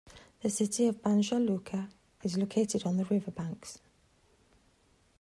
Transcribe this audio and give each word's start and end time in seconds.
The 0.41 0.49
city 0.49 0.87
of 0.87 0.99
Banja 1.03 1.37
Luka 1.37 1.87
is 2.23 2.35
located 2.35 2.87
on 2.87 2.97
the 2.97 3.05
river 3.05 3.29
banks. 3.29 3.77